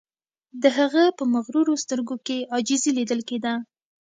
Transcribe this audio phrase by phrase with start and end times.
[0.61, 3.53] د هغه په مغرورو سترګو کې عاجزی لیدل کیده